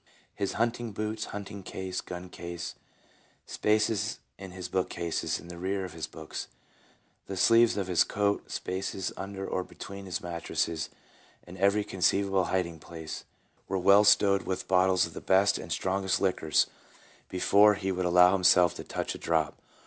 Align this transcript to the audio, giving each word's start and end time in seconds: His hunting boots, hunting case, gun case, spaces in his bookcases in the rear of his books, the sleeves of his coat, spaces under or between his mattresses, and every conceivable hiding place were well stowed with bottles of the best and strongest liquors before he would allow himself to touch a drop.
His 0.33 0.53
hunting 0.53 0.93
boots, 0.93 1.25
hunting 1.25 1.61
case, 1.61 2.01
gun 2.01 2.27
case, 2.29 2.73
spaces 3.45 4.17
in 4.35 4.49
his 4.49 4.67
bookcases 4.67 5.39
in 5.39 5.47
the 5.47 5.59
rear 5.59 5.85
of 5.85 5.93
his 5.93 6.07
books, 6.07 6.47
the 7.27 7.37
sleeves 7.37 7.77
of 7.77 7.85
his 7.85 8.03
coat, 8.03 8.49
spaces 8.49 9.13
under 9.15 9.47
or 9.47 9.63
between 9.63 10.07
his 10.07 10.19
mattresses, 10.19 10.89
and 11.43 11.55
every 11.59 11.83
conceivable 11.83 12.45
hiding 12.45 12.79
place 12.79 13.25
were 13.67 13.77
well 13.77 14.03
stowed 14.03 14.47
with 14.47 14.67
bottles 14.67 15.05
of 15.05 15.13
the 15.13 15.21
best 15.21 15.59
and 15.59 15.71
strongest 15.71 16.19
liquors 16.19 16.65
before 17.29 17.75
he 17.75 17.91
would 17.91 18.05
allow 18.07 18.33
himself 18.33 18.73
to 18.73 18.83
touch 18.83 19.13
a 19.13 19.19
drop. 19.19 19.61